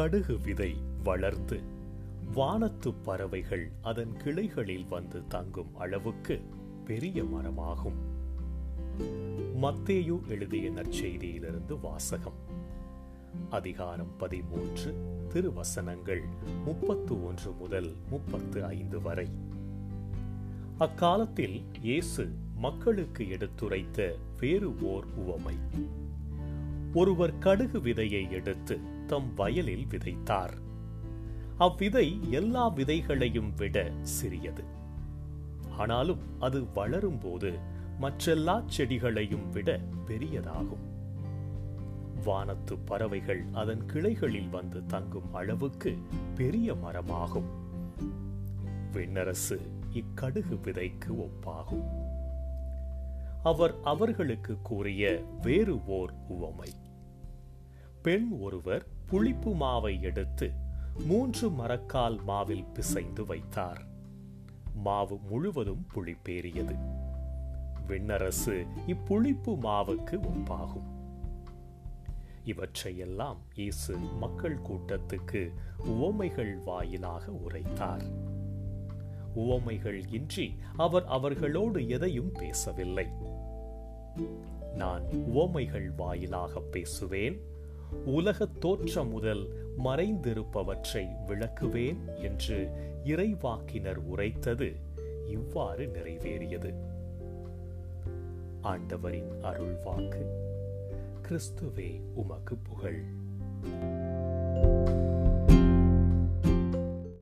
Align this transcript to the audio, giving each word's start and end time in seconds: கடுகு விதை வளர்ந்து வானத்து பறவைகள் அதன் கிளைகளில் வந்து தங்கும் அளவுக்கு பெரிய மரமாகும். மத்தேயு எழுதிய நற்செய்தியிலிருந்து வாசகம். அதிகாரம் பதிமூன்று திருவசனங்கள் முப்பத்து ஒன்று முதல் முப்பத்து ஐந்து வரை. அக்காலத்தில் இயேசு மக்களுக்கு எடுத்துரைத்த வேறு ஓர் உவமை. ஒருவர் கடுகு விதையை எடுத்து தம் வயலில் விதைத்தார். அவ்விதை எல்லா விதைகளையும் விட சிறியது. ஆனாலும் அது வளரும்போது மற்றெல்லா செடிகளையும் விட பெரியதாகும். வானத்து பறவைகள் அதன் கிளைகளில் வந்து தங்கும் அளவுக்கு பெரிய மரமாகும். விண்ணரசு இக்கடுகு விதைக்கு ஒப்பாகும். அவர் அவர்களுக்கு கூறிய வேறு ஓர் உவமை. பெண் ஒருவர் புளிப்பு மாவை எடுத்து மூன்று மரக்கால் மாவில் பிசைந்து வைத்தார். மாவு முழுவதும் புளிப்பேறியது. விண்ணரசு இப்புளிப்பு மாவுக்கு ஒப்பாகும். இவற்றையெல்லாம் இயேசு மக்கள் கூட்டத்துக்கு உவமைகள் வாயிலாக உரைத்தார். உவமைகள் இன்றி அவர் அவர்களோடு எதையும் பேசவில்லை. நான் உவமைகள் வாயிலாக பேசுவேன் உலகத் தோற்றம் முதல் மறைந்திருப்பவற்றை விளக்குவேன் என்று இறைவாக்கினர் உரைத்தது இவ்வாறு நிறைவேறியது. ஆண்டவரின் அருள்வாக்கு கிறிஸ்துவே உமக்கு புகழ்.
கடுகு 0.00 0.38
விதை 0.38 0.76
வளர்ந்து 1.04 1.60
வானத்து 2.34 2.92
பறவைகள் 2.92 3.70
அதன் 3.82 4.16
கிளைகளில் 4.16 4.86
வந்து 4.88 5.26
தங்கும் 5.26 5.76
அளவுக்கு 5.76 6.40
பெரிய 6.84 7.22
மரமாகும். 7.22 7.98
மத்தேயு 9.62 10.26
எழுதிய 10.28 10.70
நற்செய்தியிலிருந்து 10.70 11.80
வாசகம். 11.80 12.32
அதிகாரம் 13.50 14.16
பதிமூன்று 14.18 14.94
திருவசனங்கள் 15.28 16.22
முப்பத்து 16.64 17.24
ஒன்று 17.24 17.52
முதல் 17.52 17.94
முப்பத்து 18.10 18.64
ஐந்து 18.64 19.02
வரை. 19.02 19.28
அக்காலத்தில் 20.78 21.62
இயேசு 21.82 22.28
மக்களுக்கு 22.56 23.28
எடுத்துரைத்த 23.28 24.16
வேறு 24.40 24.82
ஓர் 24.82 25.04
உவமை. 25.16 25.54
ஒருவர் 26.94 27.38
கடுகு 27.38 27.78
விதையை 27.78 28.30
எடுத்து 28.30 28.80
தம் 29.06 29.34
வயலில் 29.34 29.86
விதைத்தார். 29.90 30.52
அவ்விதை 31.58 32.30
எல்லா 32.30 32.70
விதைகளையும் 32.70 33.54
விட 33.56 33.92
சிறியது. 34.02 34.64
ஆனாலும் 35.78 36.40
அது 36.40 36.60
வளரும்போது 36.60 37.58
மற்றெல்லா 38.00 38.64
செடிகளையும் 38.76 39.50
விட 39.50 39.80
பெரியதாகும். 40.06 40.88
வானத்து 42.24 42.78
பறவைகள் 42.78 43.44
அதன் 43.52 43.86
கிளைகளில் 43.86 44.48
வந்து 44.48 44.86
தங்கும் 44.86 45.34
அளவுக்கு 45.34 45.96
பெரிய 46.34 46.74
மரமாகும். 46.74 47.48
விண்ணரசு 48.92 49.60
இக்கடுகு 49.92 50.60
விதைக்கு 50.64 51.08
ஒப்பாகும். 51.08 52.08
அவர் 53.42 53.74
அவர்களுக்கு 53.84 54.58
கூறிய 54.62 55.22
வேறு 55.42 55.86
ஓர் 55.86 56.12
உவமை. 56.28 56.72
பெண் 58.02 58.36
ஒருவர் 58.40 58.86
புளிப்பு 59.06 59.50
மாவை 59.50 60.00
எடுத்து 60.00 60.50
மூன்று 61.06 61.48
மரக்கால் 61.48 62.22
மாவில் 62.22 62.64
பிசைந்து 62.64 63.26
வைத்தார். 63.26 63.82
மாவு 64.74 65.18
முழுவதும் 65.18 65.86
புளிப்பேறியது. 65.94 66.74
விண்ணரசு 67.88 68.66
இப்புளிப்பு 68.86 69.56
மாவுக்கு 69.58 70.20
ஒப்பாகும். 70.20 70.88
இவற்றையெல்லாம் 72.44 73.36
இயேசு 73.54 73.96
மக்கள் 73.96 74.58
கூட்டத்துக்கு 74.58 75.50
உவமைகள் 75.84 76.56
வாயிலாக 76.64 77.32
உரைத்தார். 77.32 78.04
உவமைகள் 79.34 80.08
இன்றி 80.08 80.54
அவர் 80.76 81.06
அவர்களோடு 81.06 81.88
எதையும் 81.88 82.32
பேசவில்லை. 82.32 83.06
நான் 84.74 85.02
உவமைகள் 85.12 85.90
வாயிலாக 85.90 86.60
பேசுவேன் 86.60 87.58
உலகத் 88.04 88.60
தோற்றம் 88.60 89.08
முதல் 89.08 89.48
மறைந்திருப்பவற்றை 89.84 91.08
விளக்குவேன் 91.26 92.16
என்று 92.16 92.70
இறைவாக்கினர் 93.04 93.96
உரைத்தது 93.96 94.72
இவ்வாறு 95.26 95.86
நிறைவேறியது. 95.86 96.74
ஆண்டவரின் 98.60 99.30
அருள்வாக்கு 99.42 100.24
கிறிஸ்துவே 101.28 102.00
உமக்கு 102.14 102.56
புகழ். 102.56 103.04